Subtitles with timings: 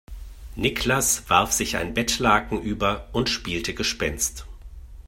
[0.55, 4.47] Niklas warf sich ein Bettlaken über und spielte Gespenst.